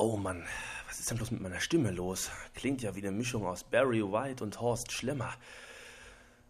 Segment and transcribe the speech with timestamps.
[0.00, 0.44] Oh Mann,
[0.86, 2.30] was ist denn bloß mit meiner Stimme los?
[2.54, 5.34] Klingt ja wie eine Mischung aus Barry White und Horst Schlemmer.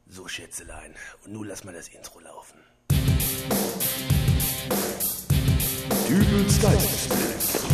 [0.06, 2.58] So, Schätzelein, und nun lass mal das Intro laufen.
[6.10, 7.64] Dübels Geistesblitz.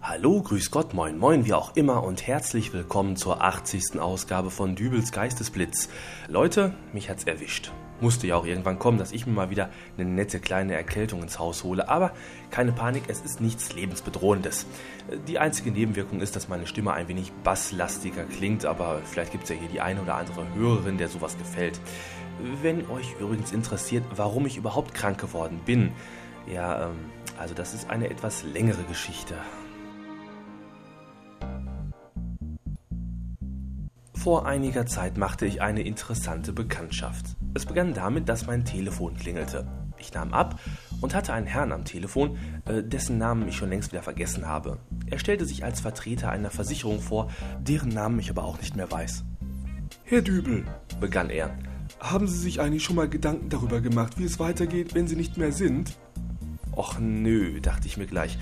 [0.00, 4.00] Hallo, grüß Gott, moin, moin, wie auch immer und herzlich willkommen zur 80.
[4.00, 5.90] Ausgabe von Dübels Geistesblitz.
[6.28, 7.70] Leute, mich hat's erwischt
[8.02, 11.38] musste ja auch irgendwann kommen, dass ich mir mal wieder eine nette kleine Erkältung ins
[11.38, 11.88] Haus hole.
[11.88, 12.12] Aber
[12.50, 14.66] keine Panik, es ist nichts lebensbedrohendes.
[15.28, 19.50] Die einzige Nebenwirkung ist, dass meine Stimme ein wenig basslastiger klingt, aber vielleicht gibt es
[19.50, 21.80] ja hier die eine oder andere Hörerin, der sowas gefällt.
[22.60, 25.92] Wenn euch übrigens interessiert, warum ich überhaupt krank geworden bin,
[26.52, 26.96] ja, ähm,
[27.38, 29.34] also das ist eine etwas längere Geschichte.
[34.14, 37.36] Vor einiger Zeit machte ich eine interessante Bekanntschaft.
[37.54, 39.66] Es begann damit, dass mein Telefon klingelte.
[39.98, 40.58] Ich nahm ab
[41.00, 44.78] und hatte einen Herrn am Telefon, äh, dessen Namen ich schon längst wieder vergessen habe.
[45.06, 48.90] Er stellte sich als Vertreter einer Versicherung vor, deren Namen ich aber auch nicht mehr
[48.90, 49.24] weiß.
[50.04, 50.64] Herr Dübel,
[50.98, 51.56] begann er,
[52.00, 55.36] haben Sie sich eigentlich schon mal Gedanken darüber gemacht, wie es weitergeht, wenn Sie nicht
[55.36, 55.94] mehr sind?
[56.74, 58.38] Och nö, dachte ich mir gleich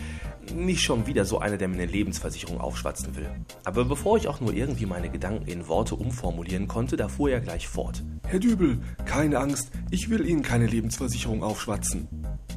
[0.55, 3.29] nicht schon wieder so einer, der mir eine Lebensversicherung aufschwatzen will.
[3.65, 7.41] Aber bevor ich auch nur irgendwie meine Gedanken in Worte umformulieren konnte, da fuhr er
[7.41, 8.03] gleich fort.
[8.27, 12.09] Herr Dübel, keine Angst, ich will Ihnen keine Lebensversicherung aufschwatzen.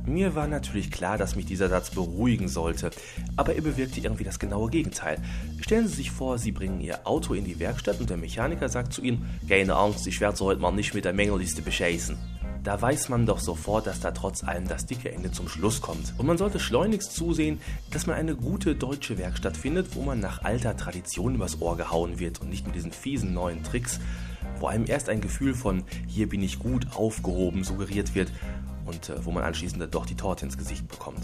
[0.06, 2.92] Mir war natürlich klar, dass mich dieser Satz beruhigen sollte,
[3.38, 5.22] aber er bewirkte irgendwie das genaue Gegenteil.
[5.62, 8.94] Stellen Sie sich vor, Sie bringen Ihr Auto in die Werkstatt und der Mechaniker sagt
[8.94, 12.18] zu Ihnen, keine Angst, ich werde Sie heute mal nicht mit der Mängelliste bescheißen
[12.64, 16.14] da weiß man doch sofort, dass da trotz allem das dicke Ende zum Schluss kommt.
[16.18, 17.60] Und man sollte schleunigst zusehen,
[17.92, 22.20] dass man eine gute deutsche Werkstatt findet, wo man nach alter Tradition übers Ohr gehauen
[22.20, 24.00] wird und nicht mit diesen fiesen neuen Tricks,
[24.60, 28.32] wo einem erst ein Gefühl von hier bin ich gut aufgehoben suggeriert wird
[28.86, 31.20] und äh, wo man anschließend dann doch die Torte ins Gesicht bekommt.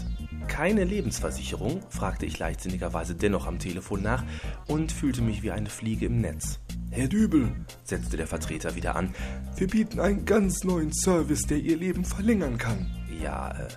[0.48, 1.80] Keine Lebensversicherung?
[1.88, 4.24] fragte ich leichtsinnigerweise dennoch am Telefon nach
[4.66, 6.58] und fühlte mich wie eine Fliege im Netz.
[6.92, 7.52] Herr Dübel,
[7.84, 9.14] setzte der Vertreter wieder an,
[9.56, 12.90] wir bieten einen ganz neuen Service, der Ihr Leben verlängern kann.
[13.22, 13.68] Ja, äh,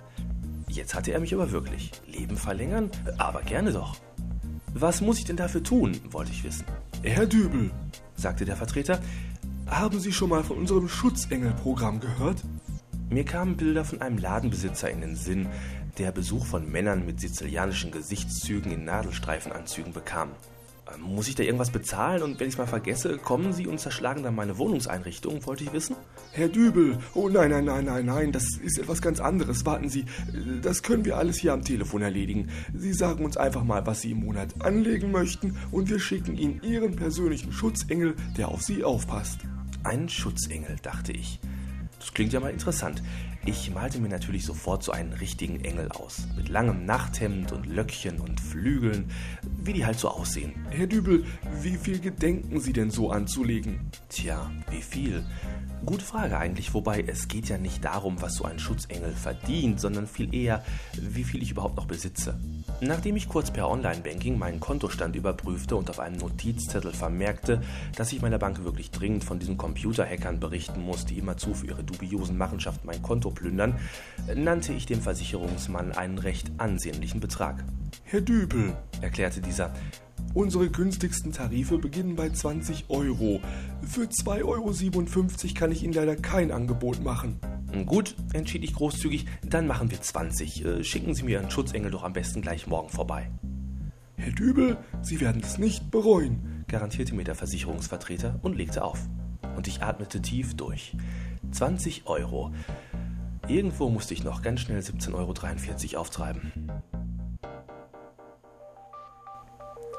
[0.68, 1.92] jetzt hatte er mich aber wirklich.
[2.08, 2.90] Leben verlängern?
[3.16, 3.96] Aber gerne doch.
[4.72, 6.64] Was muss ich denn dafür tun, wollte ich wissen.
[7.04, 7.70] Herr Dübel,
[8.16, 8.98] sagte der Vertreter,
[9.66, 12.42] haben Sie schon mal von unserem Schutzengel-Programm gehört?
[13.10, 15.46] Mir kamen Bilder von einem Ladenbesitzer in den Sinn,
[15.98, 20.30] der Besuch von Männern mit sizilianischen Gesichtszügen in Nadelstreifenanzügen bekam.
[21.00, 24.22] Muss ich da irgendwas bezahlen und wenn ich es mal vergesse, kommen Sie und zerschlagen
[24.22, 25.96] dann meine Wohnungseinrichtung, wollte ich wissen?
[26.32, 29.64] Herr Dübel, oh nein, nein, nein, nein, nein, das ist etwas ganz anderes.
[29.64, 30.04] Warten Sie,
[30.62, 32.50] das können wir alles hier am Telefon erledigen.
[32.74, 36.62] Sie sagen uns einfach mal, was Sie im Monat anlegen möchten und wir schicken Ihnen
[36.62, 39.40] Ihren persönlichen Schutzengel, der auf Sie aufpasst.
[39.84, 41.40] Ein Schutzengel, dachte ich.
[41.98, 43.02] Das klingt ja mal interessant.
[43.46, 46.26] Ich malte mir natürlich sofort so einen richtigen Engel aus.
[46.34, 49.10] Mit langem Nachthemd und Löckchen und Flügeln,
[49.64, 50.52] wie die halt so aussehen.
[50.70, 51.24] Herr Dübel,
[51.62, 53.90] wie viel gedenken Sie denn so anzulegen?
[54.08, 55.24] Tja, wie viel?
[55.86, 60.06] Gute Frage eigentlich, wobei es geht ja nicht darum, was so ein Schutzengel verdient, sondern
[60.06, 60.64] viel eher,
[60.98, 62.38] wie viel ich überhaupt noch besitze.
[62.80, 67.60] Nachdem ich kurz per Online-Banking meinen Kontostand überprüfte und auf einem Notizzettel vermerkte,
[67.96, 71.84] dass ich meiner Bank wirklich dringend von diesen Computerhackern berichten muss, die immerzu für ihre
[71.84, 73.78] dubiosen Machenschaften mein Konto plündern,
[74.34, 77.62] nannte ich dem Versicherungsmann einen recht ansehnlichen Betrag.
[78.04, 79.53] Herr Dübel, erklärte dieser,
[80.34, 83.40] Unsere günstigsten Tarife beginnen bei 20 Euro.
[83.86, 87.38] Für 2,57 Euro kann ich Ihnen leider kein Angebot machen.
[87.86, 90.64] Gut, entschied ich großzügig, dann machen wir 20.
[90.64, 93.30] Äh, schicken Sie mir Ihren Schutzengel doch am besten gleich morgen vorbei.
[94.16, 99.00] Herr Dübel, Sie werden es nicht bereuen, garantierte mir der Versicherungsvertreter und legte auf.
[99.56, 100.96] Und ich atmete tief durch.
[101.50, 102.52] 20 Euro.
[103.48, 106.52] Irgendwo musste ich noch ganz schnell 17,43 Euro auftreiben.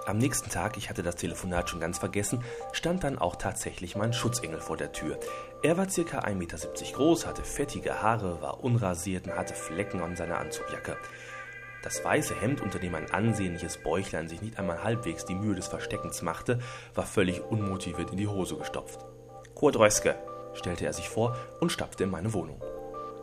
[0.06, 2.44] Am nächsten Tag, ich hatte das Telefonat schon ganz vergessen,
[2.74, 5.20] stand dann auch tatsächlich mein Schutzengel vor der Tür.
[5.64, 6.58] Er war circa 1,70 Meter
[6.94, 10.96] groß, hatte fettige Haare, war unrasiert und hatte Flecken an seiner Anzugjacke.
[11.82, 15.68] Das weiße Hemd, unter dem ein ansehnliches Bäuchlein sich nicht einmal halbwegs die Mühe des
[15.68, 16.60] Versteckens machte,
[16.94, 19.04] war völlig unmotiviert in die Hose gestopft.
[19.56, 20.16] Kurt Röske,
[20.54, 22.62] stellte er sich vor und stapfte in meine Wohnung.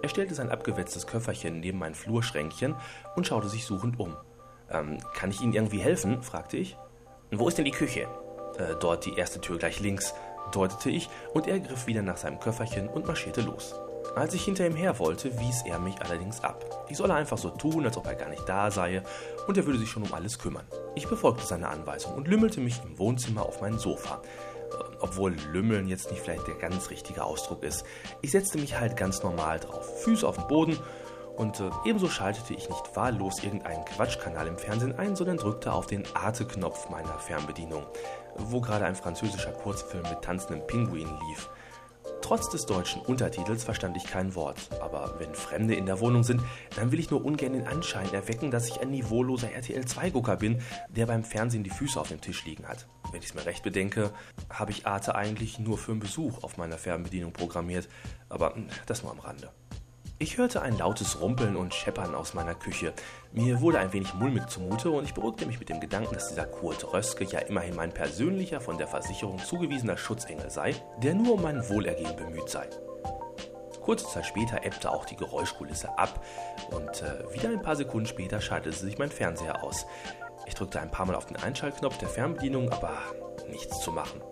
[0.02, 2.74] Er stellte sein abgewetztes Köfferchen neben mein Flurschränkchen
[3.14, 4.16] und schaute sich suchend um.
[4.72, 6.22] Ähm, kann ich Ihnen irgendwie helfen?
[6.22, 6.76] fragte ich.
[7.30, 8.08] Wo ist denn die Küche?
[8.58, 10.14] Äh, dort die erste Tür gleich links,
[10.52, 13.74] deutete ich, und er griff wieder nach seinem Köfferchen und marschierte los.
[14.14, 16.84] Als ich hinter ihm her wollte, wies er mich allerdings ab.
[16.90, 19.02] Ich solle einfach so tun, als ob er gar nicht da sei,
[19.46, 20.66] und er würde sich schon um alles kümmern.
[20.94, 24.20] Ich befolgte seine Anweisung und lümmelte mich im Wohnzimmer auf mein Sofa.
[25.00, 27.84] obwohl Lümmeln jetzt nicht vielleicht der ganz richtige Ausdruck ist.
[28.20, 30.78] Ich setzte mich halt ganz normal drauf, Füße auf dem Boden
[31.36, 35.86] und äh, ebenso schaltete ich nicht wahllos irgendeinen Quatschkanal im Fernsehen ein, sondern drückte auf
[35.86, 37.86] den Arte-Knopf meiner Fernbedienung,
[38.36, 41.48] wo gerade ein französischer Kurzfilm mit tanzenden Pinguinen lief.
[42.20, 46.40] Trotz des deutschen Untertitels verstand ich kein Wort, aber wenn Fremde in der Wohnung sind,
[46.76, 51.06] dann will ich nur ungern den Anschein erwecken, dass ich ein niveauloser RTL-2-Gucker bin, der
[51.06, 52.86] beim Fernsehen die Füße auf dem Tisch liegen hat.
[53.10, 54.12] Wenn ich es mir recht bedenke,
[54.48, 57.88] habe ich Arte eigentlich nur für einen Besuch auf meiner Fernbedienung programmiert,
[58.28, 59.50] aber hm, das nur am Rande.
[60.22, 62.92] Ich hörte ein lautes Rumpeln und Scheppern aus meiner Küche.
[63.32, 66.46] Mir wurde ein wenig mulmig zumute und ich beruhigte mich mit dem Gedanken, dass dieser
[66.46, 71.42] Kurt Röske ja immerhin mein persönlicher, von der Versicherung zugewiesener Schutzengel sei, der nur um
[71.42, 72.68] mein Wohlergehen bemüht sei.
[73.80, 76.24] Kurze Zeit später ebbte auch die Geräuschkulisse ab
[76.70, 79.86] und äh, wieder ein paar Sekunden später schaltete sich mein Fernseher aus.
[80.46, 82.96] Ich drückte ein paar Mal auf den Einschaltknopf der Fernbedienung, aber
[83.50, 84.22] nichts zu machen.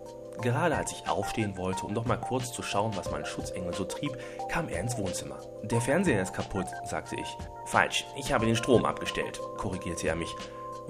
[0.42, 3.84] Gerade als ich aufstehen wollte, um noch mal kurz zu schauen, was mein Schutzengel so
[3.84, 4.16] trieb,
[4.48, 5.38] kam er ins Wohnzimmer.
[5.62, 7.36] Der Fernseher ist kaputt, sagte ich.
[7.66, 10.34] Falsch, ich habe den Strom abgestellt, korrigierte er mich.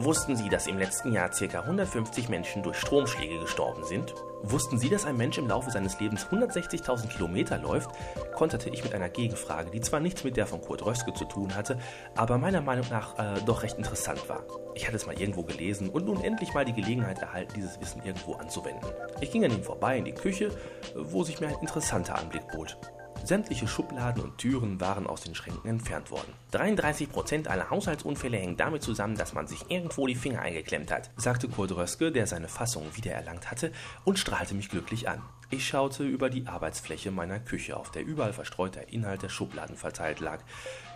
[0.02, 1.60] Wussten Sie, dass im letzten Jahr ca.
[1.60, 4.14] 150 Menschen durch Stromschläge gestorben sind?
[4.42, 7.90] Wussten Sie, dass ein Mensch im Laufe seines Lebens 160.000 Kilometer läuft?
[8.34, 11.54] konterte ich mit einer Gegenfrage, die zwar nichts mit der von Kurt Röske zu tun
[11.54, 11.78] hatte,
[12.16, 14.42] aber meiner Meinung nach äh, doch recht interessant war.
[14.74, 18.00] Ich hatte es mal irgendwo gelesen und nun endlich mal die Gelegenheit erhalten, dieses Wissen
[18.02, 18.88] irgendwo anzuwenden.
[19.20, 20.50] Ich ging an ihm vorbei in die Küche,
[20.94, 22.78] wo sich mir ein interessanter Anblick bot.
[23.24, 26.32] Sämtliche Schubladen und Türen waren aus den Schränken entfernt worden.
[26.52, 31.48] 33% aller Haushaltsunfälle hängen damit zusammen, dass man sich irgendwo die Finger eingeklemmt hat, sagte
[31.48, 33.72] Kurt Röske, der seine Fassung wiedererlangt hatte,
[34.04, 35.22] und strahlte mich glücklich an.
[35.50, 40.20] Ich schaute über die Arbeitsfläche meiner Küche, auf der überall verstreuter Inhalt der Schubladen verteilt
[40.20, 40.40] lag.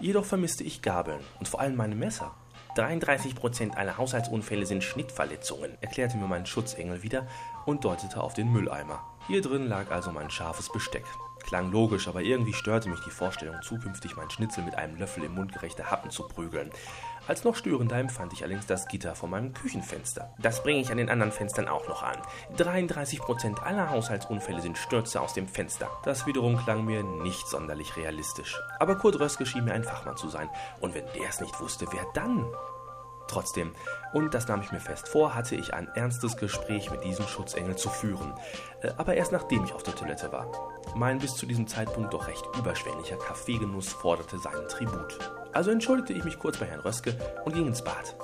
[0.00, 2.34] Jedoch vermisste ich Gabeln und vor allem meine Messer.
[2.76, 7.28] 33% aller Haushaltsunfälle sind Schnittverletzungen, erklärte mir mein Schutzengel wieder
[7.66, 9.04] und deutete auf den Mülleimer.
[9.28, 11.04] Hier drin lag also mein scharfes Besteck.
[11.46, 15.34] Klang logisch, aber irgendwie störte mich die Vorstellung, zukünftig mein Schnitzel mit einem Löffel im
[15.34, 16.70] mundgerechte Happen zu prügeln.
[17.26, 20.34] Als noch störender empfand ich allerdings das Gitter vor meinem Küchenfenster.
[20.38, 22.18] Das bringe ich an den anderen Fenstern auch noch an.
[22.58, 25.90] 33% aller Haushaltsunfälle sind Stürze aus dem Fenster.
[26.04, 28.58] Das wiederum klang mir nicht sonderlich realistisch.
[28.78, 30.50] Aber Kurt Röske schien mir ein Fachmann zu sein.
[30.80, 32.44] Und wenn der es nicht wusste, wer dann?
[33.28, 33.74] Trotzdem,
[34.12, 37.76] und das nahm ich mir fest vor, hatte ich ein ernstes Gespräch mit diesem Schutzengel
[37.76, 38.34] zu führen.
[38.82, 40.46] Äh, aber erst nachdem ich auf der Toilette war.
[40.94, 45.18] Mein bis zu diesem Zeitpunkt doch recht überschwänglicher Kaffeegenuss forderte seinen Tribut.
[45.52, 48.14] Also entschuldigte ich mich kurz bei Herrn Röske und ging ins Bad.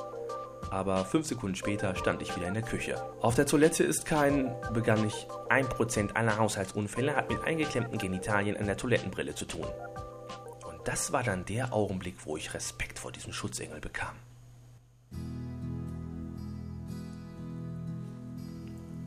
[0.71, 3.03] Aber fünf Sekunden später stand ich wieder in der Küche.
[3.21, 8.57] Auf der Toilette ist kein, begann ich, ein Prozent aller Haushaltsunfälle hat mit eingeklemmten Genitalien
[8.57, 9.67] an der Toilettenbrille zu tun.
[10.65, 14.15] Und das war dann der Augenblick, wo ich Respekt vor diesem Schutzengel bekam.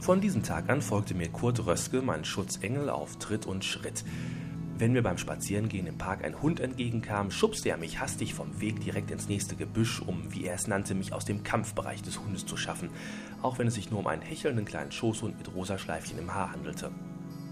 [0.04, 4.04] Von diesem Tag an folgte mir Kurt Röske, mein Schutzengel, auf Tritt und Schritt.
[4.78, 8.82] Wenn mir beim Spazierengehen im Park ein Hund entgegenkam, schubste er mich hastig vom Weg
[8.82, 12.46] direkt ins nächste Gebüsch, um, wie er es nannte, mich aus dem Kampfbereich des Hundes
[12.46, 12.90] zu schaffen,
[13.42, 16.52] auch wenn es sich nur um einen hechelnden kleinen Schoßhund mit rosa Schleifchen im Haar
[16.52, 16.92] handelte.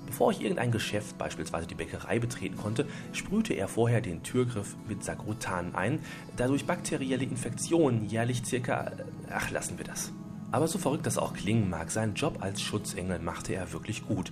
[0.05, 5.05] Bevor ich irgendein Geschäft, beispielsweise die Bäckerei, betreten konnte, sprühte er vorher den Türgriff mit
[5.05, 5.99] Sagrotan ein,
[6.35, 8.91] da durch bakterielle Infektionen jährlich circa.
[9.29, 10.11] Ach, lassen wir das.
[10.51, 14.31] Aber so verrückt das auch klingen mag, seinen Job als Schutzengel machte er wirklich gut.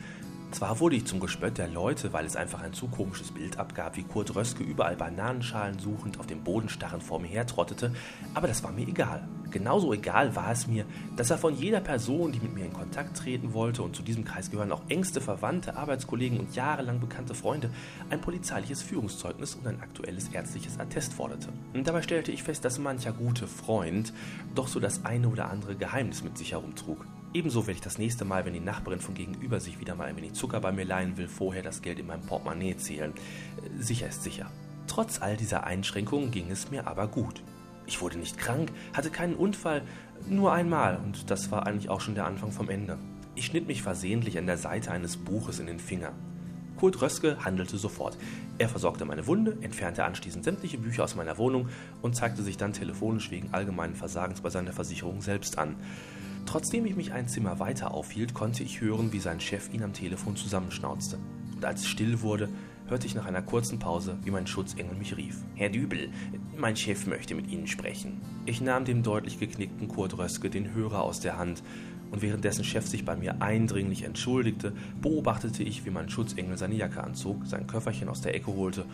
[0.51, 3.95] Zwar wurde ich zum Gespött der Leute, weil es einfach ein zu komisches Bild abgab,
[3.97, 7.93] wie Kurt Röske überall Bananenschalen suchend auf dem Boden starrend vor mir hertrottete,
[8.33, 9.27] aber das war mir egal.
[9.51, 10.85] Genauso egal war es mir,
[11.15, 14.25] dass er von jeder Person, die mit mir in Kontakt treten wollte, und zu diesem
[14.25, 17.69] Kreis gehören auch engste Verwandte, Arbeitskollegen und jahrelang bekannte Freunde,
[18.09, 21.49] ein polizeiliches Führungszeugnis und ein aktuelles ärztliches Attest forderte.
[21.75, 24.13] Und dabei stellte ich fest, dass mancher gute Freund
[24.55, 27.05] doch so das eine oder andere Geheimnis mit sich herumtrug.
[27.31, 30.17] Ebenso werde ich das nächste Mal, wenn die Nachbarin von gegenüber sich wieder mal ein
[30.17, 33.11] wenig Zucker bei mir leihen will, vorher das Geld in meinem Portemonnaie zählen.
[33.11, 34.51] Äh, sicher ist sicher.
[34.87, 37.43] Trotz all dieser Einschränkungen ging es mir aber gut.
[37.85, 39.83] Ich wurde nicht krank, hatte keinen Unfall,
[40.27, 42.97] nur einmal, und das war eigentlich auch schon der Anfang vom Ende.
[43.35, 46.13] Ich schnitt mich versehentlich an der Seite eines Buches in den Finger.
[46.77, 48.17] Kurt Röske handelte sofort.
[48.57, 51.69] Er versorgte meine Wunde, entfernte anschließend sämtliche Bücher aus meiner Wohnung
[52.01, 55.75] und zeigte sich dann telefonisch wegen allgemeinen Versagens bei seiner Versicherung selbst an.
[56.49, 59.93] Trotzdem ich mich ein Zimmer weiter aufhielt, konnte ich hören, wie sein Chef ihn am
[59.93, 61.19] Telefon zusammenschnauzte.
[61.55, 62.49] Und als es still wurde,
[62.87, 65.43] hörte ich nach einer kurzen Pause, wie mein Schutzengel mich rief.
[65.53, 66.09] Herr Dübel,
[66.57, 68.19] mein Chef möchte mit Ihnen sprechen.
[68.47, 71.61] Ich nahm dem deutlich geknickten Kurt Röske den Hörer aus der Hand,
[72.09, 76.73] und während dessen Chef sich bei mir eindringlich entschuldigte, beobachtete ich, wie mein Schutzengel seine
[76.73, 78.85] Jacke anzog, sein Köfferchen aus der Ecke holte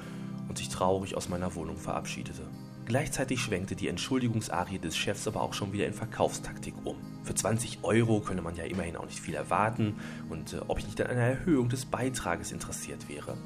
[0.49, 2.41] und sich traurig aus meiner Wohnung verabschiedete.
[2.85, 6.95] Gleichzeitig schwenkte die Entschuldigungsarie des Chefs aber auch schon wieder in Verkaufstaktik um.
[7.23, 9.95] Für 20 Euro könne man ja immerhin auch nicht viel erwarten
[10.29, 13.37] und äh, ob ich nicht an einer Erhöhung des Beitrages interessiert wäre.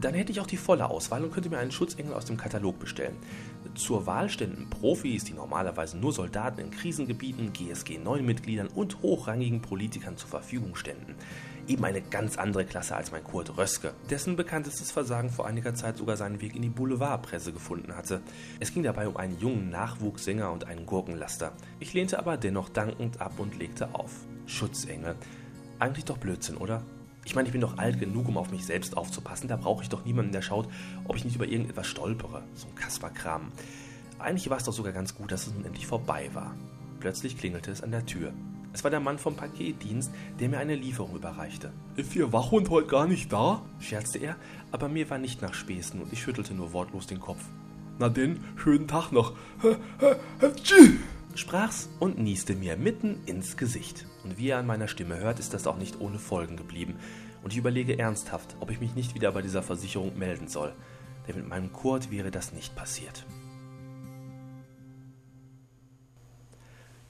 [0.00, 2.78] Dann hätte ich auch die volle Auswahl und könnte mir einen Schutzengel aus dem Katalog
[2.78, 3.16] bestellen.
[3.74, 9.60] Zur Wahl ständen Profis, die normalerweise nur Soldaten in Krisengebieten, GSG 9 Mitgliedern und hochrangigen
[9.60, 11.14] Politikern zur Verfügung ständen.
[11.68, 15.98] Eben eine ganz andere Klasse als mein Kurt Röske, dessen bekanntestes Versagen vor einiger Zeit
[15.98, 18.22] sogar seinen Weg in die Boulevardpresse gefunden hatte.
[18.58, 21.52] Es ging dabei um einen jungen Nachwuchssänger und einen Gurkenlaster.
[21.78, 24.12] Ich lehnte aber dennoch dankend ab und legte auf.
[24.46, 25.14] Schutzengel.
[25.78, 26.82] Eigentlich doch Blödsinn, oder?
[27.26, 29.48] Ich meine, ich bin doch alt genug, um auf mich selbst aufzupassen.
[29.48, 30.70] Da brauche ich doch niemanden, der schaut,
[31.04, 32.44] ob ich nicht über irgendetwas stolpere.
[32.54, 33.52] So ein Kasperkram.
[34.18, 36.54] Eigentlich war es doch sogar ganz gut, dass es nun endlich vorbei war.
[36.98, 38.32] Plötzlich klingelte es an der Tür.
[38.78, 41.72] Es war der Mann vom Paketdienst, der mir eine Lieferung überreichte.
[41.96, 43.60] Ist Ihr Wachhund heute gar nicht da?
[43.80, 44.36] scherzte er,
[44.70, 47.42] aber mir war nicht nach Späßen und ich schüttelte nur wortlos den Kopf.
[47.98, 49.32] Na denn, schönen Tag noch
[51.34, 54.06] sprach's und nieste mir mitten ins Gesicht.
[54.22, 57.00] Und wie ihr an meiner Stimme hört, ist das auch nicht ohne Folgen geblieben.
[57.42, 60.72] Und ich überlege ernsthaft, ob ich mich nicht wieder bei dieser Versicherung melden soll.
[61.26, 63.26] Denn mit meinem Kurt wäre das nicht passiert.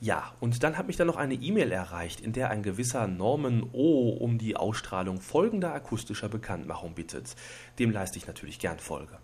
[0.00, 3.64] Ja, und dann hat mich dann noch eine E-Mail erreicht, in der ein gewisser Norman
[3.72, 4.10] O.
[4.10, 7.34] um die Ausstrahlung folgender akustischer Bekanntmachung bittet.
[7.80, 9.18] Dem leiste ich natürlich gern Folge.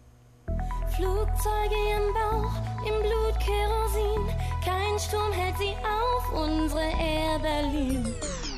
[0.96, 4.36] Flugzeuge im Bauch, im Blut Kerosin.
[4.64, 8.04] Kein Sturm hält sie auf, unsere Air Berlin.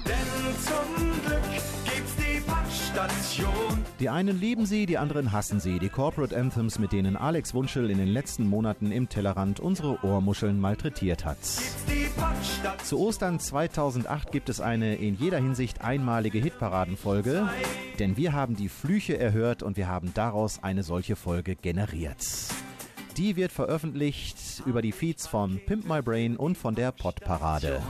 [0.07, 1.43] Denn zum Glück
[1.85, 3.85] gibt's die Packstation.
[4.01, 5.79] Die einen lieben sie, die anderen hassen sie.
[5.79, 10.59] Die Corporate Anthems, mit denen Alex Wunschel in den letzten Monaten im Tellerrand unsere Ohrmuscheln
[10.59, 11.37] malträtiert hat.
[11.37, 11.96] Gibt's die.
[12.85, 17.49] Zu Ostern 2008 gibt es eine in jeder Hinsicht einmalige Hitparadenfolge,
[17.99, 22.25] denn wir haben die Flüche erhört und wir haben daraus eine solche Folge generiert.
[23.17, 27.81] Die wird veröffentlicht über die Feeds von Pimp My Brain und von der Podparade.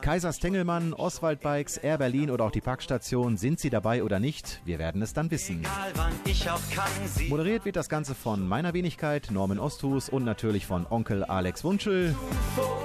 [0.00, 4.62] Kaisers Tengelmann, Oswald Bikes, Air Berlin oder auch die Packstation, sind sie dabei oder nicht?
[4.64, 5.60] Wir werden es dann wissen.
[5.60, 7.28] Egal wann ich auch kann sie.
[7.28, 12.16] Moderiert wird das Ganze von meiner Wenigkeit, Norman Osthus und natürlich von Onkel Alex Wunschel.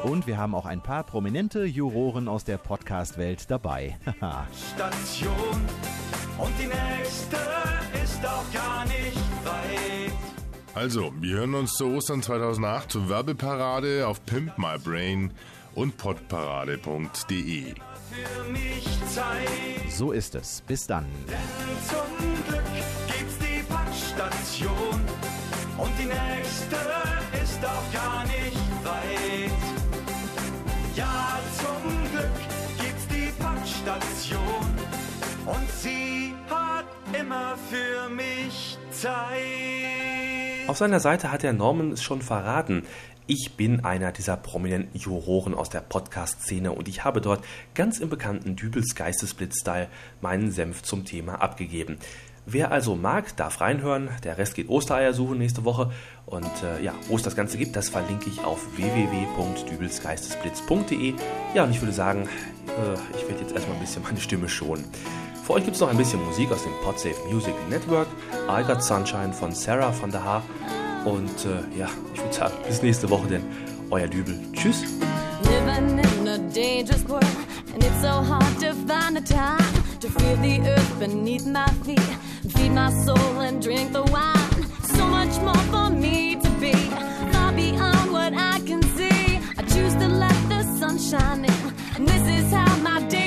[0.03, 3.97] Und wir haben auch ein paar prominente Juroren aus der Podcast-Welt dabei.
[4.21, 4.45] Haha.
[4.73, 5.61] Station.
[6.37, 7.37] Und die nächste
[8.03, 10.11] ist auch gar nicht weit.
[10.73, 15.31] Also, wir hören uns zu Ostern 2008 zur Werbeparade auf Pimp My Brain
[15.75, 17.73] und podparade.de.
[17.73, 19.91] Für mich Zeit.
[19.91, 20.63] so ist es.
[20.65, 21.05] Bis dann.
[21.87, 22.63] Zum Glück
[23.07, 25.01] gibt's die Packstation.
[25.77, 26.75] Und die nächste
[27.43, 29.51] ist auch gar nicht weit.
[30.95, 32.37] Ja, zum Glück
[32.79, 34.65] gibt's die Packstation.
[35.45, 36.85] Und sie hat
[37.19, 39.64] immer für mich Zeit.
[40.75, 42.83] Auf seiner Seite hat der Norman es schon verraten.
[43.27, 48.09] Ich bin einer dieser prominenten Juroren aus der Podcast-Szene und ich habe dort ganz im
[48.09, 49.87] bekannten Dübels Geistesblitz-Style
[50.19, 51.97] meinen Senf zum Thema abgegeben.
[52.45, 54.09] Wer also mag, darf reinhören.
[54.25, 55.93] Der Rest geht Ostereier suchen nächste Woche.
[56.25, 61.13] Und äh, ja, wo es das Ganze gibt, das verlinke ich auf www.dübelsgeistesblitz.de.
[61.53, 62.27] Ja, und ich würde sagen,
[62.67, 64.83] äh, ich werde jetzt erstmal ein bisschen meine Stimme schonen.
[65.45, 68.07] Für euch gibt es noch ein bisschen Musik aus dem Podsafe Music Network.
[68.49, 70.41] I Got Sunshine von Sarah von der Haar.
[71.05, 73.43] Und äh, ja, ich würde sagen, bis nächste Woche, denn
[73.91, 74.39] euer Dübel.
[74.53, 74.81] Tschüss.
[75.43, 77.23] Living in a dangerous world,
[77.75, 79.61] and it's so hard to find the time
[79.99, 82.01] to feel the earth beneath my feet,
[82.55, 84.65] feed my soul and drink the wine.
[84.97, 86.73] So much more for me to be,
[87.31, 89.39] far beyond what I can see.
[89.59, 93.24] I choose to let the sun shine in, and this is how my day